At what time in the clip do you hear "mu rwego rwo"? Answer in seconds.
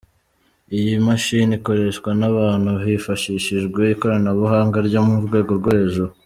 5.07-5.71